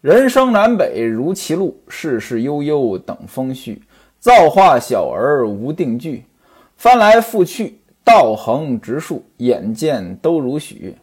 [0.00, 3.78] 人生南北如歧路，世事悠悠等风絮。
[4.18, 6.24] 造化小儿无定句，
[6.76, 10.96] 翻来覆去，道横直竖，眼见都如许。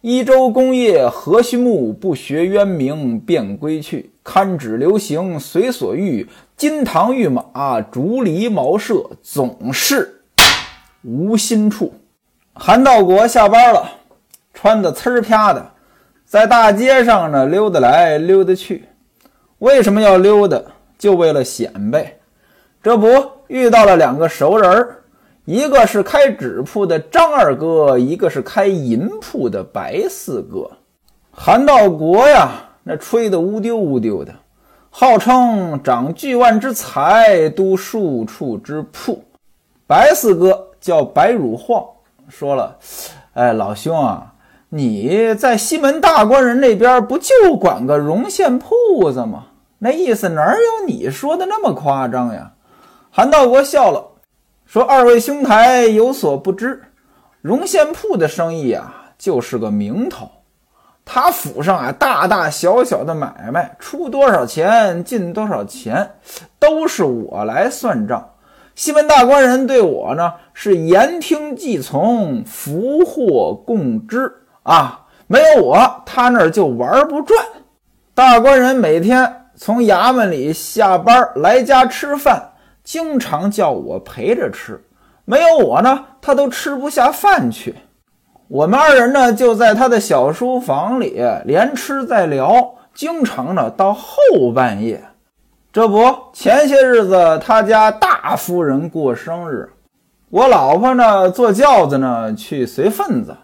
[0.00, 1.92] 一州功业何须慕？
[1.92, 4.12] 不学渊明便归去。
[4.22, 10.22] 堪指流行随所欲，金堂玉马竹篱茅舍，总是
[11.02, 11.92] 无心处。
[12.52, 13.90] 韩道国下班了，
[14.52, 15.72] 穿的呲儿啪的，
[16.24, 18.88] 在大街上呢溜达来溜达去。
[19.58, 20.60] 为什么要溜达？
[20.98, 22.16] 就为了显摆。
[22.82, 23.06] 这不
[23.46, 24.88] 遇到了两个熟人，
[25.44, 30.70] 一个是开纸铺的张二哥，一个是开银铺的白四哥。
[31.30, 32.50] 韩道国呀。
[32.86, 34.34] 那吹得乌丢乌丢的，
[34.90, 39.24] 号称掌巨万之财，都数处之铺。
[39.86, 41.82] 白四哥叫白汝晃，
[42.28, 42.76] 说了
[43.32, 44.33] ：“哎，老兄啊，
[44.76, 49.44] 你在西门大官人那边不就管个绒线铺子吗？
[49.78, 52.50] 那意思哪有你说的那么夸张呀？”
[53.08, 54.04] 韩道国笑了，
[54.66, 56.82] 说：“二位兄台有所不知，
[57.40, 60.28] 绒线铺的生意啊，就是个名头。”
[61.06, 66.16] 他府上啊，大大小小的买卖，出多少钱进多少钱，
[66.58, 68.30] 都是我来算账。
[68.74, 74.32] 西门大官人对我呢是言听计从，福祸共知
[74.64, 75.00] 啊。
[75.26, 77.42] 没有我，他那儿就玩不转。
[78.12, 82.50] 大官人每天从衙门里下班来家吃饭，
[82.84, 84.78] 经常叫我陪着吃。
[85.24, 87.74] 没有我呢，他都吃不下饭去。
[88.48, 95.02] 我们二人呢，就在他的小书房里连吃再聊，经常呢到后半夜。
[95.72, 96.04] 这不，
[96.34, 99.70] 前些日子他家大夫人过生日，
[100.28, 103.34] 我老婆呢坐轿子呢去随份子，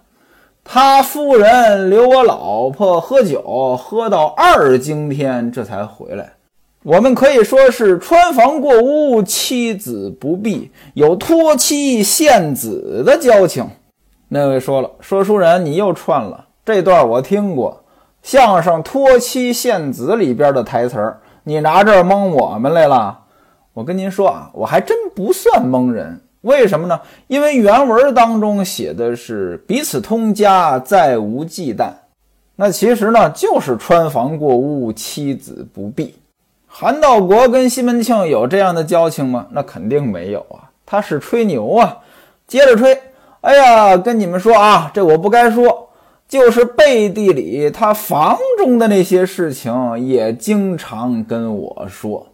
[0.72, 6.34] 他夫人留我老婆喝酒，喝到二更天这才回来。
[6.84, 13.68] 我们可以说是穿房过屋，妻子不避，有托妻献子的交情。
[14.28, 16.44] 那位说了：“说书人，你又串了。
[16.64, 17.82] 这段我听过，
[18.22, 23.18] 相声《托妻献子》里边的台词儿，你拿这儿蒙我们来了。
[23.74, 26.20] 我跟您说啊，我还真不算蒙人。
[26.42, 27.00] 为什么呢？
[27.26, 31.90] 因为原文当中写的是彼此通家，再无忌惮。
[32.56, 36.14] 那其实呢，就是穿房过屋，妻子不避。
[36.66, 39.46] 韩道国跟西门庆有这样的交情吗？
[39.50, 41.98] 那肯定没有啊，他是吹牛啊。
[42.46, 42.98] 接着吹。”
[43.42, 45.88] 哎呀，跟你们说啊，这我不该说，
[46.28, 52.26] 就是背地里他房中的那些事情，也经常跟我说。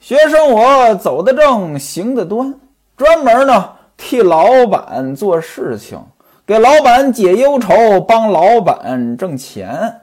[0.00, 2.54] 学生我走得正，行得端，
[2.98, 5.96] 专门呢替老板做事情，
[6.44, 10.00] 给老板解忧愁，帮老板挣钱，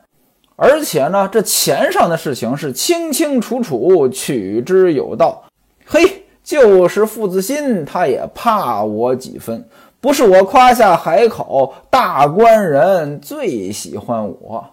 [0.56, 5.44] 而且呢，这钱上的事情是清清楚楚，取之有道。
[5.86, 9.68] 嘿，就是傅子心，他也怕我几分。
[10.00, 14.66] 不是我夸下海口，大官人最喜欢我。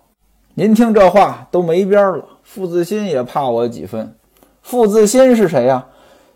[0.55, 2.25] 您听这话都没边了。
[2.45, 4.15] 傅自新也怕我几分。
[4.63, 5.87] 傅自新是谁呀？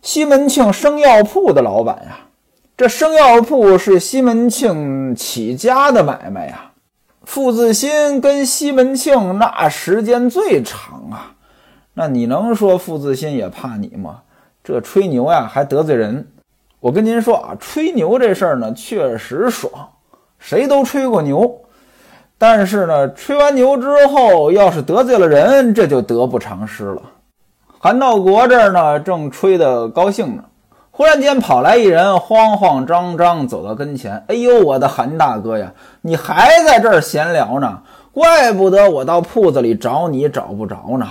[0.06, 2.19] 西门庆生药铺的老板呀。
[2.77, 6.71] 这生药铺是西门庆起家的买卖呀。
[7.25, 11.34] 傅自新跟西门庆那时间最长啊。
[11.95, 14.22] 那你能说傅自新也怕你吗？
[14.62, 16.25] 这吹牛呀，还得罪人。
[16.78, 19.72] 我跟您说啊，吹牛这事儿呢，确实爽，
[20.39, 21.62] 谁都吹过牛。
[22.39, 27.03] 但是呢，吹完牛之后，要是得罪了人，这就得不偿失了。
[27.79, 30.45] 韩道国这儿呢，正吹得高兴呢，
[30.91, 34.25] 忽然间跑来一人，慌慌张张走到跟前。
[34.29, 37.81] 哎呦，我的韩大哥呀，你还在这儿闲聊呢？
[38.13, 41.07] 怪不得我到铺子里找你找不着呢。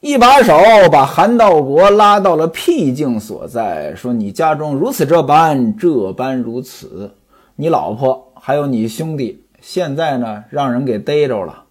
[0.00, 0.54] 一把手
[0.92, 7.14] 把韩道国拉到了僻静所在，说：“你家中如此这般，这般如此，
[7.56, 11.64] 你老婆还有你兄弟，现在呢让人给逮着了，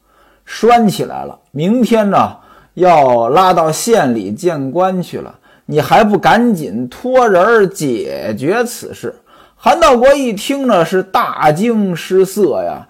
[0.44, 1.40] 拴起来了。
[1.52, 2.38] 明天呢
[2.75, 5.36] 要拉到县里见官去了，
[5.66, 9.16] 你还不赶紧托人解决此事？”
[9.57, 12.88] 韩道国一听呢，是大惊失色呀，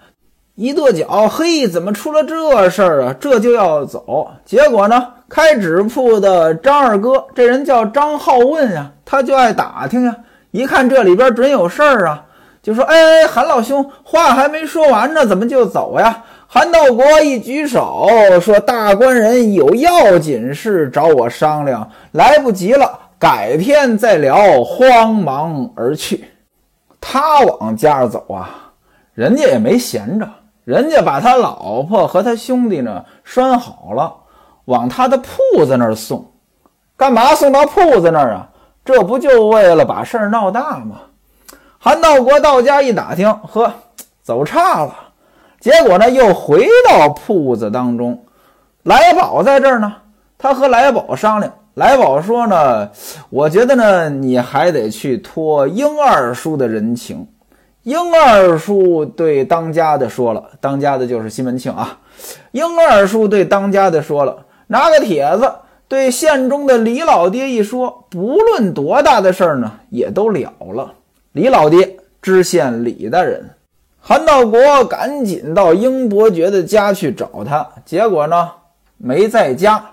[0.56, 3.14] 一跺脚：“嘿，怎么出了这事儿啊？
[3.18, 10.14] 这就要走，结果呢？”开纸铺的张二哥，这人叫张浩问呀，他就爱打听呀。
[10.50, 12.24] 一看这里边准有事儿啊，
[12.62, 16.24] 就说：“哎，韩老兄，话还没说完呢，怎么就走呀？”
[16.56, 18.08] 韩道国一举手
[18.40, 26.24] 说：“大官人有要紧事找我商量，来不及了，改天再聊。”慌忙而去。
[26.98, 28.72] 他往家走啊，
[29.12, 30.26] 人家也没闲着，
[30.64, 34.10] 人家把他老婆和他兄弟呢拴好了。
[34.64, 36.26] 往他的铺子那儿送。
[36.96, 38.48] 干嘛送到铺子那儿啊？
[38.82, 41.02] 这不就为了把事儿闹大吗？
[41.78, 43.70] 韩道国到家一打听，呵，
[44.22, 44.94] 走岔了。
[45.60, 48.24] 结果呢，又回到铺子当中。
[48.82, 49.92] 来宝在这儿呢，
[50.38, 51.52] 他和来宝商量。
[51.74, 52.90] 来宝说呢，
[53.28, 57.26] 我觉得呢，你还得去托英二叔的人情。
[57.82, 61.98] 英二叔对当家的说了，当家的就是西门庆啊。
[62.52, 65.52] 英二叔对当家的说了，拿个帖子
[65.86, 70.94] 对县中的李老爹一说，不论多大的事儿呢，也都了了。
[71.32, 73.50] 李老爹，知县李大人，
[74.08, 78.52] 韩道国赶紧到英伯爵的家去找他，结果呢，
[78.98, 79.84] 没在家。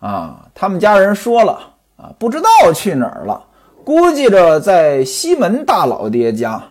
[0.00, 1.58] 啊，他们家人说了
[1.96, 3.42] 啊，不知道去哪儿了，
[3.86, 6.62] 估计着在西门大老爹家。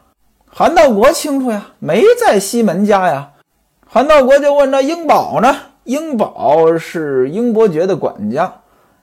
[0.46, 3.32] 韩道国清楚呀，没在西门家呀。
[3.88, 8.54] 韩道国就问：“那英宝呢？”英宝是英伯爵的管家。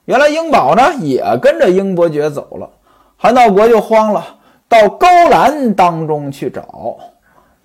[0.05, 2.69] 原来英宝呢也跟着英伯爵走了。
[3.17, 4.23] 韩道国就慌了，
[4.69, 6.61] 到高栏当中去找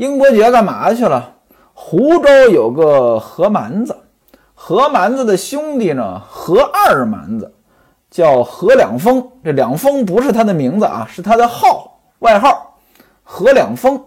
[0.01, 1.35] 英伯爵干嘛去了？
[1.75, 3.95] 湖州有个何蛮子，
[4.55, 6.23] 何蛮子的兄弟呢？
[6.27, 7.53] 何二蛮子
[8.11, 9.23] 叫何两峰。
[9.45, 12.79] 这两峰不是他的名字啊，是他的号外号。
[13.23, 14.03] 何两峰，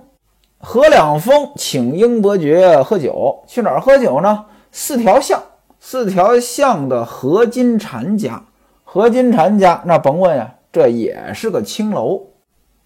[0.57, 4.45] 何两峰请英伯爵喝酒，去哪儿喝酒呢？
[4.71, 5.39] 四条巷，
[5.79, 8.41] 四条巷的何金蝉家。
[8.83, 12.19] 何金蝉家那甭问呀，这也是个青楼。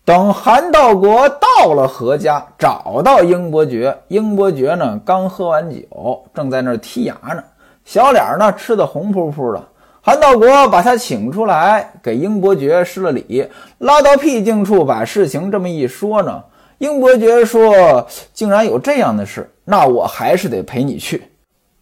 [0.07, 7.43] 等韩道国到了何家，找到英伯爵，英伯爵呢刚喝完酒，正在那儿剔牙呢，
[7.83, 9.61] 小脸呢吃得红扑扑的。
[9.99, 13.45] 韩道国把他请出来，给英伯爵施了礼，
[13.79, 16.41] 拉到僻静处，把事情这么一说呢。
[16.77, 21.21] 英伯爵说：“竟然有这样的事，那我还是得陪你去。”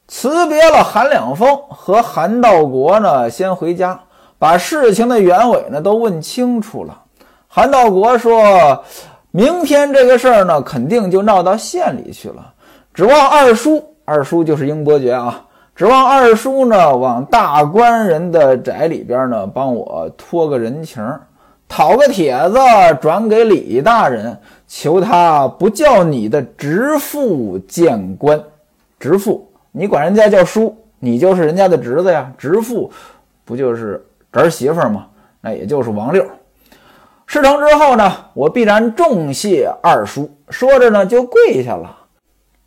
[0.09, 3.99] 辞别了韩两峰和韩道国呢，先回家，
[4.39, 7.03] 把事情的原委呢都问清楚了。
[7.55, 8.83] 韩道国说
[9.31, 12.53] ：“明天这个事儿呢，肯定就闹到县里去了，
[12.93, 15.41] 指望二叔，二叔就是英伯爵啊。”
[15.73, 21.01] 指望二叔呢，往大官人的宅里边呢，帮我托个人情，
[21.69, 22.57] 讨个帖子
[22.99, 24.37] 转给李大人，
[24.67, 28.37] 求他不叫你的侄父见官。
[28.99, 32.29] 侄父，你管人家叫叔，你就是人家的侄子呀。
[32.37, 32.91] 侄父，
[33.45, 35.05] 不就是侄媳妇吗？
[35.39, 36.25] 那也就是王六。
[37.27, 40.29] 事成之后呢，我必然重谢二叔。
[40.49, 41.97] 说着呢，就跪下了。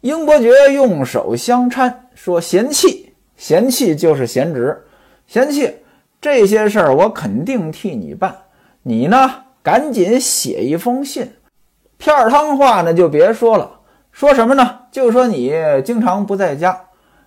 [0.01, 1.93] 英伯爵用手相搀。
[2.15, 4.85] 说贤妻，贤妻就是贤侄，
[5.29, 5.73] 贤妻
[6.21, 8.35] 这些事儿我肯定替你办。
[8.83, 9.31] 你呢，
[9.63, 11.33] 赶紧写一封信，
[11.97, 13.71] 片儿汤话呢就别说了。
[14.11, 14.81] 说什么呢？
[14.91, 16.77] 就说你经常不在家，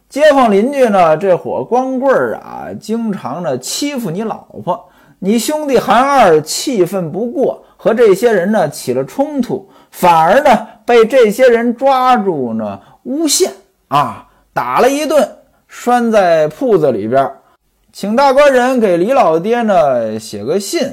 [0.09, 4.89] 街坊邻居呢这伙光棍儿啊，经常呢欺负你老婆。
[5.23, 13.51] 你兄弟韩二气愤不过，和这些人呢起了冲突，反而呢被这些人抓住呢诬陷
[13.87, 14.27] 啊。
[14.51, 15.29] 打了一顿，
[15.67, 17.31] 拴在铺子里边，
[17.93, 20.87] 请大官人给李老爹呢写个信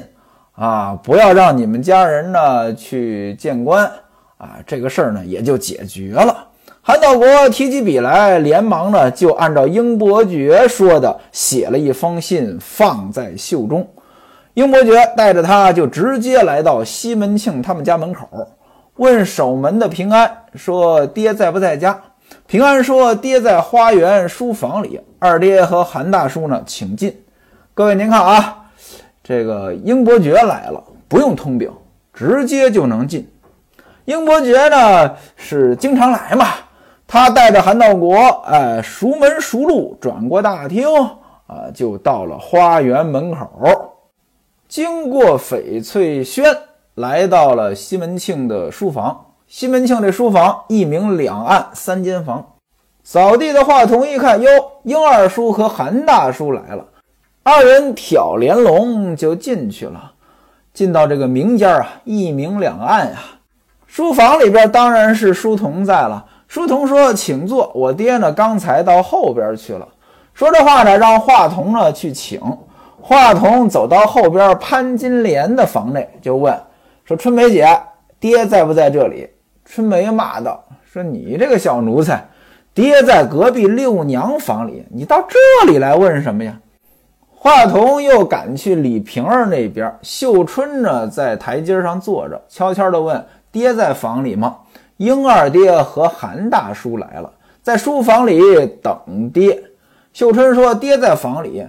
[0.53, 3.91] 啊，不要让你们家人呢去见官
[4.37, 6.49] 啊，这个事儿呢也就解决了。
[6.83, 13.87] 韩道国提起笔来，连忙呢就按照英伯爵说的写了一封信，放在袖中。
[14.53, 18.27] 英伯爵带着他就直接来到西门庆他们家门口，
[18.95, 21.99] 问守门的平安说：“爹在不在家？”
[22.45, 27.15] 平安说：“爹在花园书房里，二爹和韩大叔呢，请进。
[27.73, 28.65] 各位您看啊，
[29.23, 31.71] 这个英伯爵来了，不用通禀，
[32.13, 33.27] 直接就能进。
[34.05, 36.47] 英伯爵呢是经常来嘛，
[37.07, 40.87] 他带着韩道国，哎，熟门熟路，转过大厅
[41.47, 43.88] 啊，就到了花园门口，
[44.69, 46.45] 经过翡翠轩，
[46.93, 52.53] 来到了西门庆的书房。”西门庆这书房一明两暗三间房，
[53.03, 54.47] 扫地的话筒一看，哟，
[54.83, 56.85] 英二叔和韩大叔来了，
[57.41, 60.11] 二人挑帘笼就进去了。
[60.71, 63.17] 进到这个明间啊，一明两暗呀。
[63.87, 66.23] 书房里边当然是书童在了。
[66.47, 69.87] 书童说：“请坐，我爹呢刚才到后边去了。”
[70.35, 72.39] 说这话呢，让话筒呢去请。
[73.01, 76.55] 话筒走到后边潘金莲的房内，就问
[77.05, 77.67] 说：“春梅姐，
[78.19, 79.27] 爹在不在这里？”
[79.65, 82.27] 春梅骂道：“说你这个小奴才，
[82.73, 86.59] 爹在隔壁六娘房里，你到这里来问什么呀？”
[87.33, 94.57] 话筒又赶去李瓶儿那边，秀春呢在台阶上坐着，悄悄地问：“爹在房里吗？”
[94.97, 97.31] 英二爹和韩大叔来了，
[97.63, 98.41] 在书房里
[98.83, 99.63] 等爹。
[100.11, 101.65] 秀春说：“爹在房里。”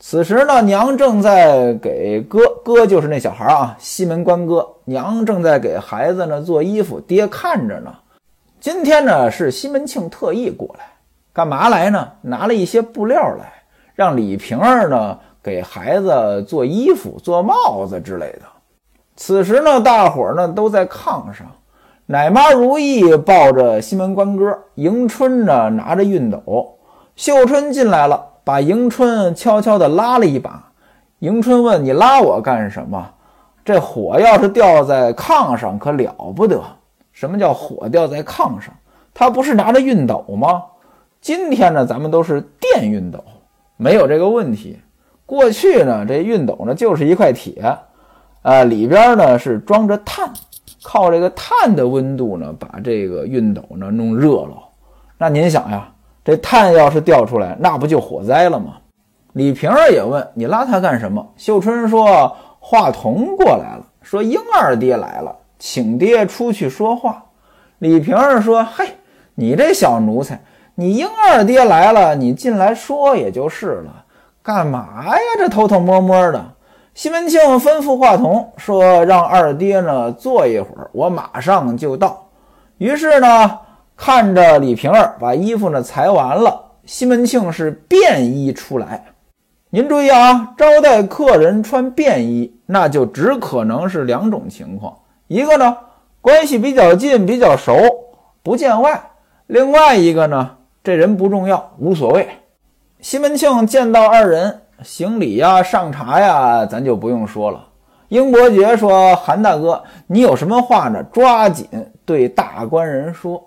[0.00, 4.64] 此时呢，娘正在给哥哥，就是那小孩啊，西门官哥。
[4.84, 7.92] 娘正在给孩子呢做衣服，爹看着呢。
[8.60, 10.84] 今天呢，是西门庆特意过来，
[11.32, 12.12] 干嘛来呢？
[12.22, 13.52] 拿了一些布料来，
[13.96, 18.42] 让李瓶儿呢给孩子做衣服、做帽子之类的。
[19.16, 21.44] 此时呢，大伙儿呢都在炕上，
[22.06, 26.78] 奶妈如意抱着西门官哥，迎春呢拿着熨斗，
[27.16, 28.26] 秀春进来了。
[28.48, 30.72] 把迎春悄悄地拉了一把，
[31.18, 33.06] 迎春问：“你拉我干什么？
[33.62, 36.58] 这火要是掉在炕上，可了不得。
[37.12, 38.72] 什么叫火掉在炕上？
[39.12, 40.64] 他不是拿着熨斗吗？
[41.20, 43.22] 今天呢，咱们都是电熨斗，
[43.76, 44.78] 没有这个问题。
[45.26, 47.76] 过去呢，这熨斗呢就是一块铁，
[48.40, 50.32] 啊，里边呢是装着碳，
[50.82, 54.56] 靠这个碳的温度呢，把这个熨斗呢弄热了。
[55.18, 55.92] 那您想呀？”
[56.28, 58.74] 这炭要是掉出来，那不就火灾了吗？
[59.32, 61.26] 李瓶儿也问你拉他干什么？
[61.38, 67.24] 秀春说话童过来了，说英二爹来了，请爹出去说话。
[67.78, 68.90] 李瓶儿说：“嘿，
[69.36, 70.38] 你这小奴才，
[70.74, 74.04] 你英二爹来了，你进来说也就是了，
[74.42, 75.14] 干嘛呀？
[75.38, 76.44] 这偷偷摸摸的。”
[76.92, 82.22] 西门庆吩咐话童说：“让二爹呢坐一会儿，我马上就到。”
[82.76, 83.60] 于是呢。
[84.00, 89.04] 看着李瓶儿把衣服呢裁完了，西门庆是便衣出来。
[89.70, 95.76] 您注意啊，招待客人穿便衣，那就只可能是两种情况：一个呢
[96.20, 97.74] 关系比较近、比较熟，
[98.44, 98.92] 不见外；
[99.48, 100.48] 另外一个呢，
[100.84, 102.28] 这人不重要，无所谓。
[103.00, 107.64] 西门庆见到二人行礼呀、上茶呀，咱就不用说了。
[108.10, 111.02] 英伯爵说：“韩大哥，你有什么话呢？
[111.12, 111.66] 抓紧
[112.06, 113.44] 对大官人说。”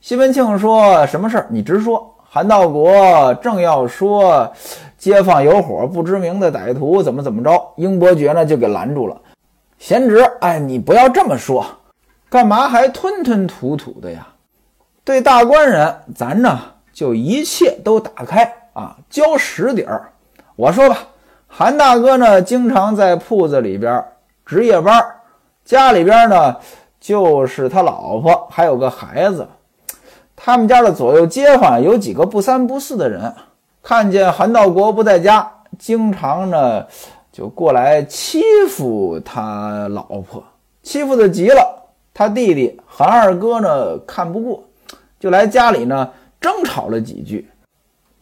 [0.00, 1.46] 西门庆说：“什么事儿？
[1.50, 4.50] 你直说。”韩道国正要说
[4.96, 9.20] ：“街坊有伙不知名的歹徒，怎么怎么着？”英伯爵呢就给拦住了。
[9.78, 11.66] 贤侄，哎，你不要这么说，
[12.30, 14.26] 干嘛还吞吞吐吐的呀？
[15.04, 16.58] 对大官人，咱呢
[16.92, 20.10] 就一切都打开啊，交实底儿。
[20.56, 20.98] 我说吧，
[21.46, 24.02] 韩大哥呢经常在铺子里边
[24.46, 25.04] 值夜班，
[25.64, 26.56] 家里边呢
[27.00, 29.46] 就是他老婆还有个孩子。
[30.42, 33.30] 他们家的左右街坊有几个不三不四的人，
[33.82, 35.46] 看见韩道国不在家，
[35.78, 36.86] 经常呢
[37.30, 40.42] 就过来欺负他老婆，
[40.82, 41.76] 欺负的急了。
[42.14, 44.64] 他弟弟韩二哥呢看不过，
[45.18, 46.08] 就来家里呢
[46.40, 47.46] 争吵了几句。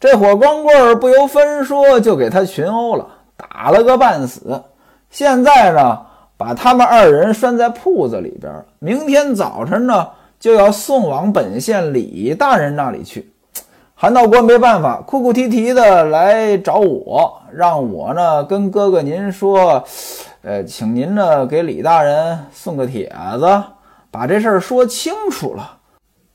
[0.01, 3.07] 这伙光棍不由分说就给他群殴了，
[3.37, 4.61] 打了个半死。
[5.09, 6.01] 现在呢
[6.37, 8.53] 把他们二人拴在铺子里边。
[8.81, 10.09] 明天早晨呢。
[10.39, 13.33] 就要送往本县李大人那里去，
[13.95, 19.83] 韩道国没办法，哭哭啼啼的来找我，让我呢跟哥哥您说，
[20.43, 23.63] 呃，请您呢给李大人送个帖子，
[24.13, 25.79] 把这事儿说清楚了，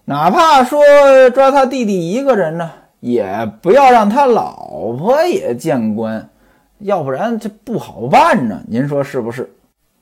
[0.05, 0.83] 哪怕说
[1.29, 2.69] 抓他弟弟一个人呢，
[2.99, 6.29] 也不要让他老婆也见官，
[6.79, 8.61] 要不然这不好办呢。
[8.67, 9.49] 您说是不是？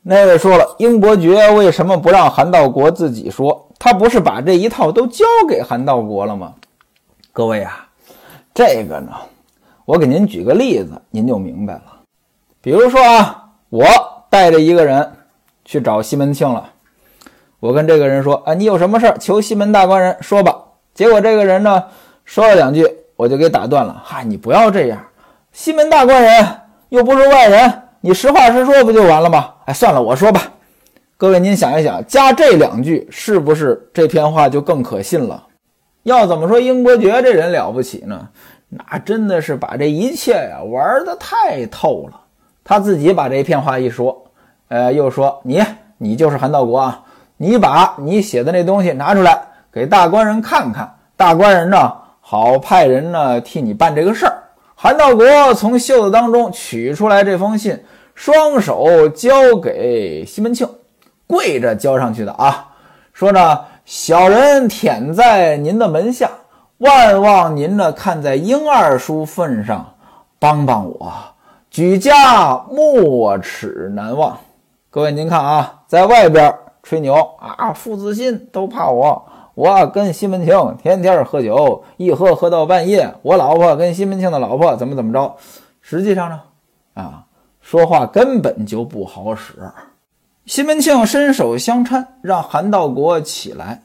[0.01, 3.67] 那位说了，英伯爵为什么不让韩道国自己说？
[3.83, 6.53] 他不是把这一套都交给韩道国了吗？
[7.33, 7.87] 各位啊，
[8.53, 9.11] 这个呢，
[9.85, 11.81] 我给您举个例子，您就明白了。
[12.61, 13.83] 比如说啊，我
[14.29, 15.11] 带着一个人
[15.65, 16.69] 去找西门庆了，
[17.59, 20.55] 我跟这个人说：“啊，你有什么事儿求西门大官人说吧。”
[20.93, 21.85] 结果这个人呢
[22.23, 23.99] 说了两句，我就给打断了。
[24.05, 25.03] 嗨，你不要这样，
[25.53, 26.47] 西门大官人
[26.89, 29.55] 又不是外人，你实话实说不就完了吗？
[29.65, 30.43] 哎，算了，我说吧。
[31.21, 35.45] 各位，您想一想，加这两句，是不是这篇话就更可信了？
[36.01, 38.27] 要怎么说英伯爵这人了不起呢？
[38.69, 42.19] 那真的是把这一切呀玩的太透了。
[42.63, 44.19] 他自己把这篇话一说，
[44.69, 45.61] 呃，又说你，
[45.99, 47.03] 你就是韩道国啊，
[47.37, 49.39] 你把你写的那东西拿出来
[49.71, 54.41] 给大官人看看，大官人呢好派人呢替你办这个事儿。
[54.73, 57.79] 韩道国从袖子当中取出来这封信，
[58.15, 60.67] 双手交给西门庆。
[61.31, 62.67] 跪着交上去的啊，
[63.13, 66.29] 说呢，小人舔在您的门下，
[66.79, 69.93] 万望您呢看在英二叔份上，
[70.37, 71.09] 帮帮我，
[71.69, 74.37] 举家没齿难忘。
[74.89, 85.37] 各位您看啊，在外边吹牛啊，父子心都怕我，我跟西门庆天天喝酒，一喝喝到半夜，我老婆跟西门庆的老婆怎么怎么着，
[85.79, 86.41] 实际上呢，
[86.95, 87.23] 啊，
[87.61, 89.53] 说话根本就不好使。
[90.45, 93.83] 西门庆伸手相搀，让韩道国起来，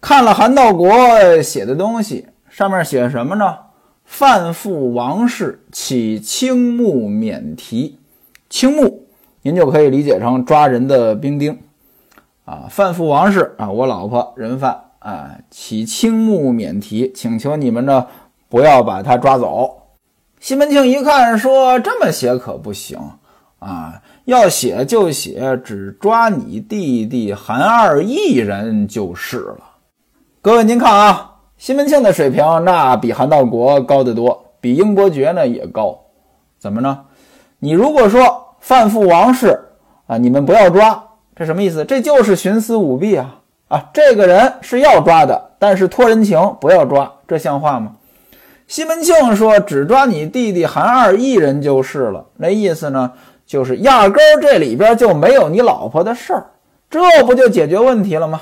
[0.00, 3.58] 看了韩道国写的东西，上面写什么呢？
[4.04, 7.98] 犯父王室，起青木免提。
[8.48, 9.06] 青木，
[9.42, 11.58] 您就可以理解成抓人的兵丁
[12.44, 12.68] 啊。
[12.70, 18.06] 犯父王室啊，我老婆人犯啊，起青木免提，请求你们呢
[18.48, 19.82] 不要把他抓走。
[20.38, 22.96] 西门庆一看，说这么写可不行
[23.58, 29.58] 啊，要写就写只抓你弟弟韩二一人就是了。
[30.42, 31.32] 各位您看啊。
[31.56, 35.98] 西门庆的水平那比韩道国高得多，比英伯爵呢也高。
[36.58, 37.00] 怎么呢？
[37.60, 39.58] 你如果说范富王氏
[40.06, 41.02] 啊，你们不要抓，
[41.34, 41.82] 这什么意思？
[41.86, 43.40] 这就是徇私舞弊啊！
[43.68, 47.92] 啊，这个人是要抓的，但是托人情不要抓，这像话吗？
[48.66, 53.12] 西门庆说只抓你弟弟韩二一人就是了，那意思呢，
[53.46, 56.46] 就是压根儿这里边就没有你老婆的事儿，
[56.90, 58.40] 这不就解决问题了吗？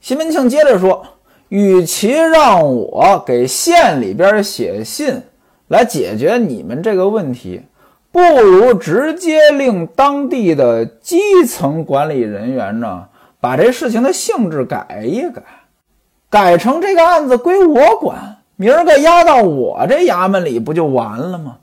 [0.00, 1.04] 西门庆接着说。
[1.48, 5.20] 与其让我给县里边写信
[5.68, 7.60] 来解决你们这个问题，
[8.10, 13.04] 不如直接令当地的基层管理人员呢，
[13.38, 15.42] 把这事情的性质改一改，
[16.30, 21.58] 改成这个案子归我管，明儿个押到我这衙门里，不就完了吗？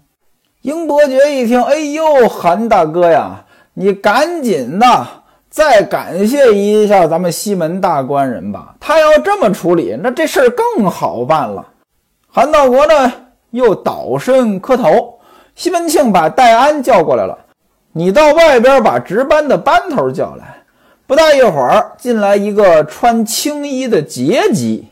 [0.69, 5.07] 英伯爵一听，哎呦，韩大哥呀，你赶紧的。
[5.49, 11.65] 再感谢一下咱们西门大官人吧，他要这么处理，那这事儿更好办了。
[12.27, 13.11] 韩道国呢，
[13.49, 15.15] 又倒身磕头。
[15.55, 17.35] 西门庆把戴安叫过来了，
[17.93, 20.61] 你到外边把值班的班头叫来。
[21.07, 24.89] 不大一会儿，进来一个穿青衣的节级，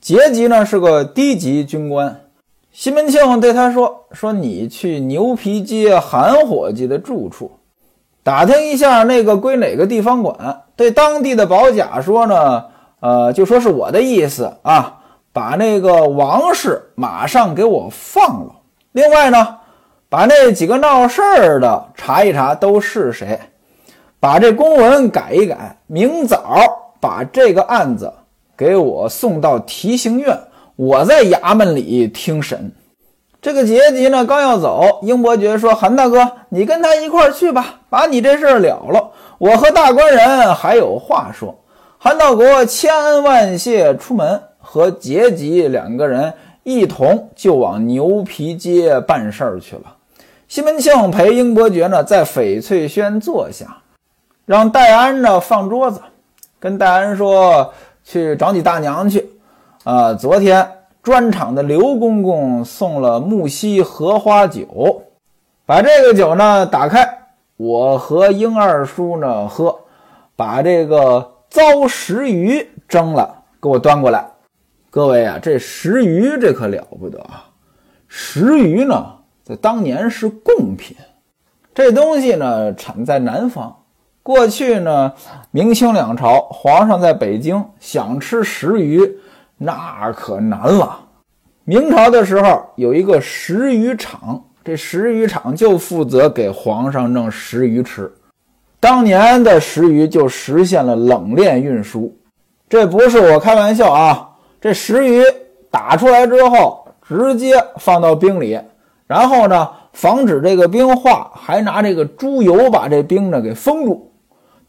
[0.00, 2.21] 节级呢是个低级军官。
[2.72, 7.52] 西门庆对他说：“说你去牛皮街韩伙计的住处。”
[8.24, 10.62] 打听一下那个归哪个地方管？
[10.74, 12.64] 对当地的保甲说呢，
[13.00, 15.00] 呃，就说是我的意思啊，
[15.32, 18.52] 把那个王氏马上给我放了。
[18.92, 19.58] 另外呢，
[20.08, 23.38] 把那几个闹事儿的查一查都是谁，
[24.18, 28.10] 把这公文改一改，明早把这个案子
[28.56, 30.38] 给我送到提刑院，
[30.76, 32.72] 我在衙门里听审。
[33.40, 39.10] 这个杰吉呢，刚要走，英伯爵说：“韩大哥，你跟他一块儿去吧，把你这事儿了了。
[39.38, 41.54] 我和大官人还有话说。”
[41.98, 46.32] 韩道国千恩万谢，出门和杰吉两个人
[46.62, 49.82] 一同就往牛皮街办事儿去了。
[50.48, 53.76] 西门庆陪英伯爵呢，在翡翠轩坐下，
[54.46, 56.00] 让戴安呢放桌子，
[56.58, 57.72] 跟戴安说
[58.04, 59.21] ：“去找你大娘去。”
[59.84, 60.68] 啊，昨天。
[61.02, 65.02] 专场的刘公公送了木樨荷花酒，
[65.66, 67.04] 把这个酒呢打开，
[67.56, 69.76] 我和英二叔呢喝，
[70.36, 74.24] 把这个糟石鱼蒸了，给我端过来。
[74.90, 77.50] 各位啊，这石鱼这可了不得啊！
[78.06, 79.04] 石鱼呢，
[79.42, 80.96] 在当年是贡品，
[81.74, 83.76] 这东西呢产在南方。
[84.22, 85.14] 过去呢，
[85.50, 89.18] 明清两朝，皇上在北京想吃石鱼。
[89.64, 90.98] 那可难了。
[91.64, 98.12] 明朝的时候有一个食鱼厂，这食鱼厂就负责给皇上弄食鱼吃。
[98.80, 102.12] 当年的食鱼就实现了冷链运输，
[102.68, 104.30] 这不是我开玩笑啊！
[104.60, 105.22] 这食鱼
[105.70, 108.58] 打出来之后，直接放到冰里，
[109.06, 114.10] 然后呢，防止这个冰化，还拿这个猪油把这冰呢给封住，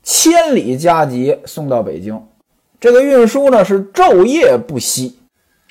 [0.03, 2.21] 千里加急送到北京。
[2.83, 5.17] 这个运输呢是昼夜不息，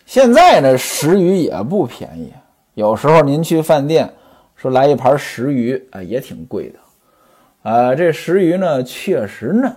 [0.06, 2.32] 现在呢食鱼也不便宜，
[2.72, 4.10] 有时候您去饭店
[4.56, 9.70] 说来一盘食鱼，啊也挺贵的，啊这食鱼呢确实嫩，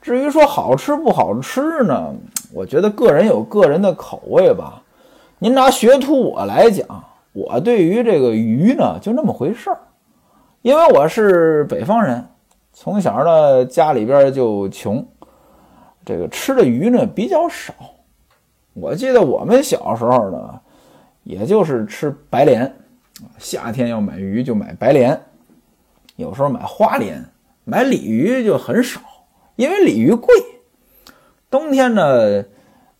[0.00, 2.14] 至于说好吃不好吃呢，
[2.50, 4.82] 我觉得个人有个人的口味吧。
[5.40, 6.86] 您拿学徒我来讲，
[7.34, 9.78] 我对于这个鱼呢就那么回事儿，
[10.62, 12.26] 因为我是北方人，
[12.72, 15.06] 从小呢家里边就穷。
[16.04, 17.72] 这个吃的鱼呢比较少，
[18.74, 20.60] 我记得我们小时候呢，
[21.22, 22.70] 也就是吃白鲢，
[23.38, 25.18] 夏天要买鱼就买白鲢，
[26.16, 27.24] 有时候买花鲢，
[27.64, 29.00] 买鲤鱼就很少，
[29.56, 30.34] 因为鲤鱼贵。
[31.50, 32.44] 冬天呢，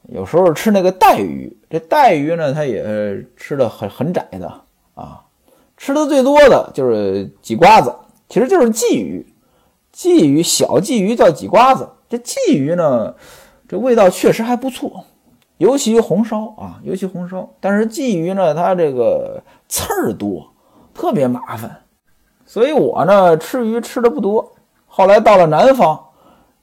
[0.09, 4.63] 有时候吃那个带鱼，这带鱼呢，它也吃的很很窄的
[4.95, 5.23] 啊，
[5.77, 7.95] 吃的最多的就是鲫瓜子，
[8.29, 9.27] 其实就是鲫鱼，
[9.93, 11.87] 鲫鱼小鲫鱼叫鲫瓜子。
[12.17, 13.13] 这鲫鱼呢，
[13.67, 15.05] 这味道确实还不错，
[15.57, 17.49] 尤其红烧啊，尤其红烧。
[17.59, 20.49] 但是鲫鱼呢，它这个刺儿多，
[20.95, 21.83] 特别麻烦，
[22.47, 24.53] 所以我呢吃鱼吃的不多。
[24.87, 25.99] 后来到了南方，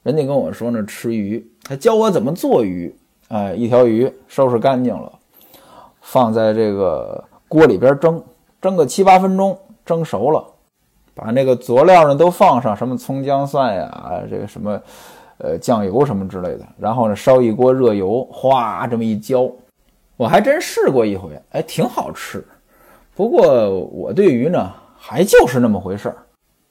[0.02, 2.96] 人家跟我说呢，吃鱼，还教我怎么做鱼。
[3.28, 5.12] 哎，一条鱼收拾干净了，
[6.00, 8.22] 放在这个锅里边蒸，
[8.60, 10.42] 蒸个七八分钟，蒸熟了，
[11.14, 14.80] 把那个佐料呢都放上，什么葱姜蒜呀，这个什么
[15.42, 19.50] 呃酱油什么之类的，然后呢烧一锅热油，哗这么一浇，
[20.16, 22.42] 我还真试过一回，哎，挺好吃。
[23.14, 26.16] 不过我对鱼呢，还就是那么回事儿。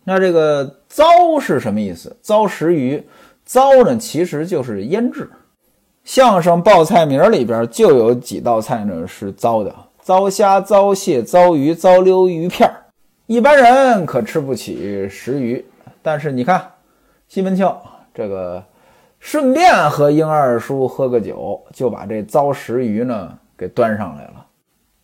[0.03, 1.03] 那这个糟
[1.39, 2.15] 是什么意思？
[2.21, 3.03] 糟食鱼，
[3.45, 5.29] 糟呢其实就是腌制。
[6.03, 12.75] 相声报菜名里边就有几道菜呢是糟的：糟虾、糟蟹、糟鱼、糟溜鱼片儿。
[13.27, 15.63] 一般人可吃不起食鱼，
[16.01, 16.71] 但是你看
[17.27, 17.71] 西门庆
[18.13, 18.63] 这个
[19.19, 24.45] 顺便和英二叔喝个酒，就把这糟食鱼呢给端上来了。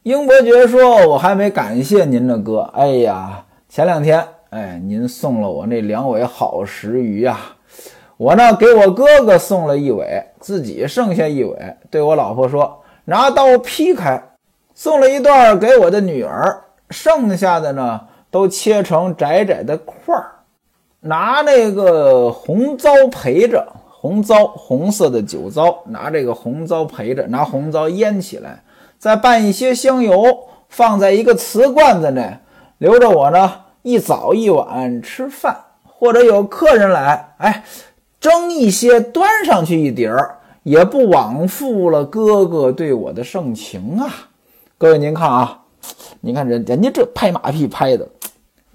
[0.04, 2.62] 英伯爵说：“我还没感谢您呢，哥。
[2.74, 7.38] 哎呀，前两天。”哎，您送了我那两尾好食鱼呀！
[8.16, 14.24] 我呢给我哥哥送了一尾，自己剩下一尾，对我老婆说：“拿刀劈开。”
[14.74, 18.00] 送了一段给我的女儿，剩下的呢
[18.32, 20.32] 都切成窄窄的块儿，
[21.08, 28.62] 拿那个红糟陪着，红糟红色的酒糟，拿这个红糟陪着，拿红糟腌起来，
[29.00, 32.38] 再拌一些香油，放在一个瓷罐子内，
[32.78, 33.62] 留着我呢。
[33.84, 37.64] 一早一晚吃饭，或者有客人来，哎，
[38.20, 44.14] 蒸一些端上去一碟儿，也不枉负了哥哥对我的盛情啊！
[44.78, 45.62] 各位您看啊，
[46.20, 48.06] 您看人人家这拍马屁拍的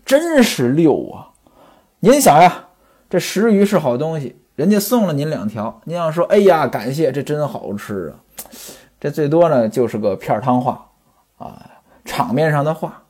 [0.06, 1.28] 真是溜啊！
[2.04, 2.64] 您想呀，
[3.08, 8.18] 这食鱼是好东西，人家送了您两条，您要说哎呀感谢，这真好吃啊！
[8.98, 10.84] 这最多呢就是个片汤话
[11.38, 11.64] 啊，
[12.04, 13.04] 场面上的话。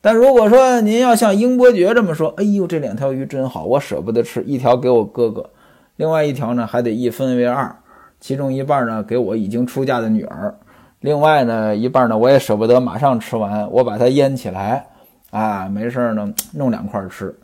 [0.00, 5.50] 但如果说您要像英伯爵这么说，哎呦，这两条鱼真好，我舍不得吃，一条给我哥哥，
[5.96, 7.76] 另外一条呢还得一分为二，
[8.18, 10.58] 其中一半呢给我已经出嫁的女儿，
[11.00, 14.86] 另外呢一半呢我也舍不得马上吃完，我把它腌起来，
[15.32, 17.38] 啊，没事呢弄两块吃。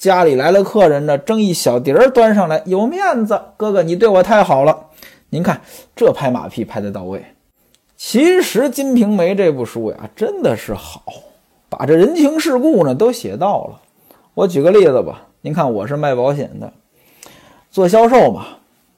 [0.00, 4.86] 家里来了客人呢，蒸一小碟儿端上来，有面子，哥哥你对我太好了。
[5.28, 5.60] 您看
[5.94, 7.22] 这拍马屁拍得到位。
[7.98, 11.02] 其实《金瓶梅》这部书呀，真的是好。
[11.68, 13.78] 把这人情世故呢都写到了。
[14.32, 16.72] 我举个例子吧，您看我是卖保险的，
[17.70, 18.46] 做销售嘛，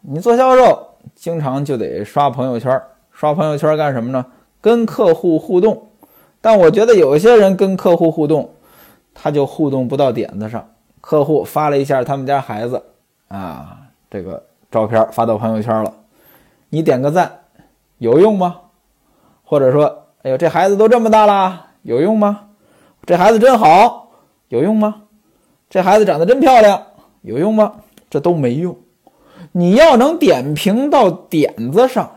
[0.03, 0.87] 你做销售
[1.17, 4.25] 经常就得刷朋友圈，刷朋友圈干什么呢？
[4.61, 5.89] 跟客户互动。
[6.41, 8.55] 但我觉得有些人跟客户互动，
[9.13, 10.69] 他就互动不到点子上。
[11.03, 12.83] 客户发了一下他们家孩子
[13.29, 13.77] 啊，
[14.09, 15.93] 这个照片发到朋友圈了，
[16.71, 17.31] 你点个赞，
[17.99, 18.57] 有用吗？
[19.45, 22.47] 或者说，哎呦，这孩子都这么大了，有用吗？
[23.05, 24.13] 这孩子真好，
[24.49, 25.03] 有用吗？
[25.69, 26.81] 这孩子长得真漂亮，
[27.23, 27.73] 有用吗？
[28.09, 28.77] 这都没用。
[29.51, 32.11] 你要能点评到点子上，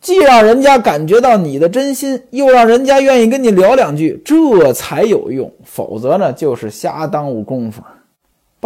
[0.00, 5.50] 既让人家感觉到你的真心，又让人家愿意跟你聊两句，这才有用。
[5.64, 7.82] 否则呢，就是瞎耽误功夫。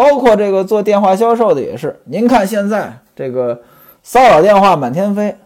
[0.00, 2.00] 包括这个做电话销售的也是。
[2.04, 3.60] 您看现在这个
[4.02, 5.36] 骚扰电话满天飞，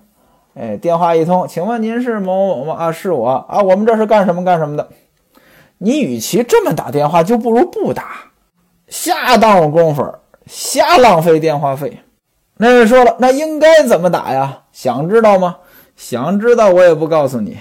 [0.55, 2.75] 哎，电话一通，请问您是某某某吗？
[2.75, 4.89] 啊，是我啊，我们这是干什么干什么的？
[5.79, 8.05] 你与其这么打电话，就不如不打，
[8.87, 10.15] 瞎耽误功夫，
[10.47, 11.99] 瞎浪费电话费。
[12.59, 14.61] 那人说了，那应该怎么打呀？
[14.71, 15.57] 想知道吗？
[15.97, 17.59] 想知道我也不告诉你，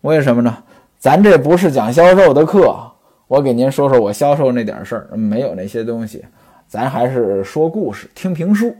[0.00, 0.56] 为什么呢？
[0.98, 2.89] 咱这不是讲销售的课，
[3.30, 6.24] 我给您说说我销售那点事儿，没有那些东西，
[6.66, 8.74] 咱还是说故事，听评书。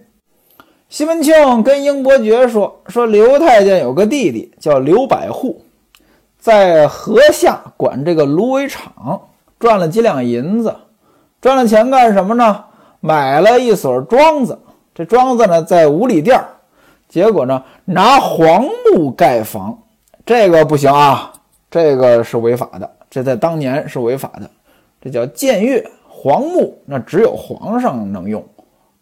[0.88, 5.62] 西门庆跟英伯爵说，说刘太监有个弟弟叫刘百户。
[6.40, 9.20] 在河下管这个芦苇场，
[9.60, 10.74] 赚了几两银子，
[11.40, 12.64] 赚了钱干什么呢？
[12.98, 14.58] 买了一所庄子，
[14.92, 16.42] 这庄子呢在五里店
[17.08, 19.78] 结果呢拿黄木盖房，
[20.26, 21.32] 这个不行啊，
[21.70, 24.48] 这个是违法的，这在当年是违法的，
[25.02, 25.84] 这叫僭越。
[26.22, 28.44] 黄木那只有皇上能用，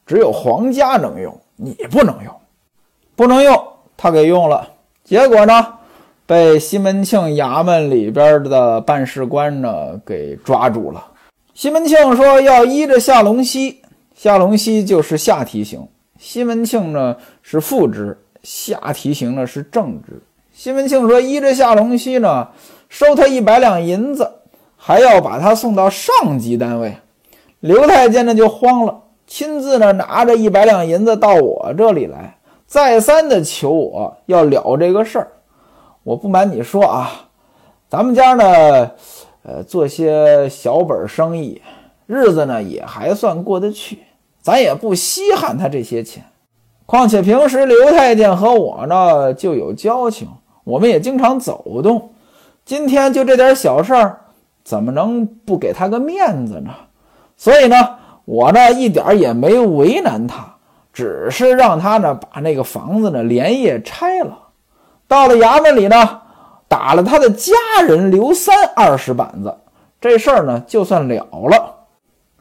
[0.06, 2.32] 只有皇家能用，你不能用，
[3.16, 3.60] 不能用，
[3.96, 4.68] 他给用了，
[5.02, 5.74] 结果呢？
[6.26, 11.04] 被西门庆衙门里边的办事官呢给抓住了。
[11.54, 13.80] 西门庆说要依着夏龙溪，
[14.14, 15.88] 夏龙溪就是下提刑。
[16.18, 20.22] 西门庆呢是副职，下提刑呢是正职。
[20.52, 22.46] 西门庆说依着夏龙溪呢，
[22.88, 24.30] 收他一百两银子，
[24.76, 26.96] 还要把他送到上级单位。
[27.60, 35.28] 刘太监呢就慌了，亲自呢拿着一百两银子到我这里来，再三的求我要了这个事儿。
[36.02, 37.28] 我不瞒你说啊，
[37.88, 38.90] 咱们家呢，
[39.42, 41.60] 呃，做些小本生意，
[42.06, 43.98] 日子呢也还算过得去，
[44.40, 46.24] 咱也不稀罕他这些钱。
[46.86, 50.26] 况且平时刘太监和我呢就有交情，
[50.64, 52.10] 我们也经常走动。
[52.68, 54.20] 今天就这点小事儿，
[54.62, 56.70] 怎么能不给他个面子呢？
[57.34, 57.76] 所以呢，
[58.26, 60.56] 我呢一点也没为难他，
[60.92, 64.36] 只是让他呢把那个房子呢连夜拆了。
[65.06, 66.20] 到了衙门里呢，
[66.68, 67.54] 打了他的家
[67.86, 69.56] 人刘三二十板子，
[69.98, 71.74] 这事儿呢就算了了。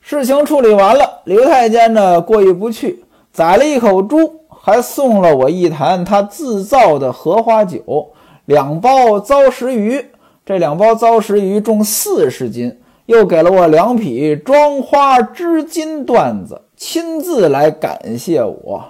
[0.01, 8.09] 事情处理完了，刘太监呢过意不去，宰了一口猪，还送了我一坛他自造的荷花酒，
[8.43, 10.05] 两包糟食鱼。
[10.47, 18.81] 这两包糟石鱼重四十斤，又给了我两匹装花织金缎子，亲自来感谢我。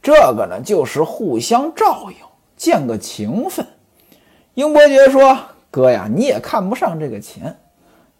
[0.00, 2.16] 这个呢，就是互相照应，
[2.56, 3.66] 见个情分。
[4.54, 5.36] 英伯爵说
[5.70, 7.54] ：“哥呀，你也看不上这个钱，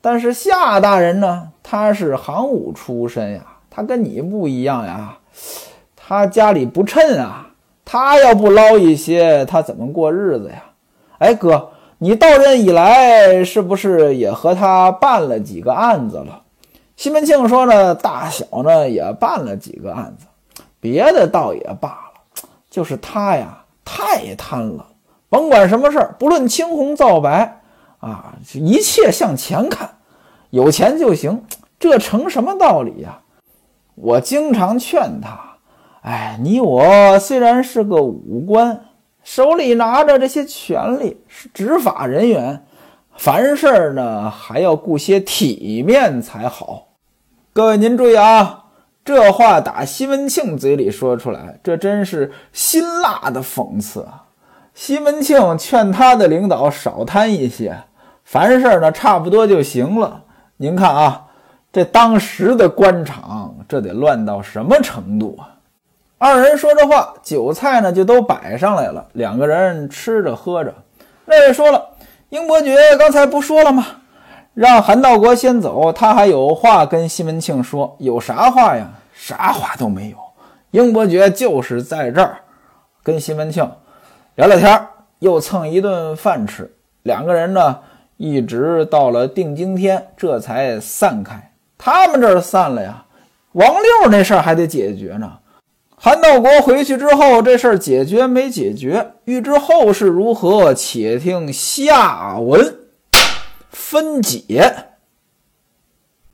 [0.02, 5.16] 但是夏大人呢，他是行伍出身呀，他跟你不一样呀，
[5.96, 7.48] 他家里不趁啊，
[7.86, 10.62] 他要不捞一些，他怎么过日子呀？
[11.20, 11.70] 哎，哥。”
[12.00, 16.42] 你到任以来，是不是也和他办了几个案子了？
[16.96, 24.86] 西门庆说呢，大小呢也办了几个案子，别的倒也罢了，就是他呀太贪了，
[25.28, 27.60] 甭管什么事儿，不论青红皂白
[27.98, 29.90] 啊，一切向钱看，
[30.50, 31.42] 有钱就行，
[31.80, 33.18] 这成什么道理呀？
[33.96, 35.56] 我经常劝他，
[36.02, 38.84] 哎，你我虽然是个武官。
[39.30, 42.64] 手里拿着这些权力，是执法人员，
[43.14, 46.86] 凡事呢还要顾些体面才好。
[47.52, 48.64] 各位您注意啊，
[49.04, 54.24] 这话打西门庆嘴里说出来，这真是辛辣的讽刺啊！
[54.72, 57.76] 西门庆劝他的领导少贪一些，
[58.24, 60.24] 凡事呢差不多就行了。
[60.56, 61.26] 您看啊，
[61.70, 65.57] 这当时的官场，这得乱到什么程度啊？
[66.20, 69.06] 二人说着话，酒菜呢就都摆上来了。
[69.12, 70.74] 两个人吃着喝着，
[71.24, 71.90] 那位说了
[72.30, 73.86] ：“英伯爵刚才不说了吗？
[74.52, 77.94] 让韩道国先走，他还有话跟西门庆说。
[78.00, 78.90] 有啥话呀？
[79.12, 80.16] 啥话都没有。
[80.72, 82.38] 英伯爵就是在这儿
[83.04, 83.70] 跟西门庆
[84.34, 84.88] 聊聊天，
[85.20, 86.74] 又蹭一顿饭吃。
[87.04, 87.78] 两个人呢，
[88.16, 91.52] 一直到了定经天，这才散开。
[91.78, 93.04] 他们这儿散了呀，
[93.52, 95.32] 王六那事儿还得解决呢。”
[96.00, 99.14] 韩道国回去之后，这事儿解决没解决？
[99.24, 102.76] 欲知后事如何，且听下文
[103.70, 104.72] 分解。